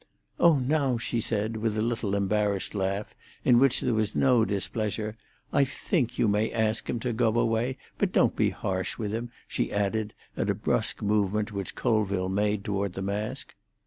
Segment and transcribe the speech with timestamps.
[0.39, 3.13] "Oh, now," she said, with a little embarrassed laugh,
[3.45, 5.15] in which there was no displeasure,
[5.53, 7.77] "I think you may ask him to go away.
[7.99, 12.63] But don't be harsh with him," she added, at a brusque movement which Colville made
[12.63, 13.53] toward the mask.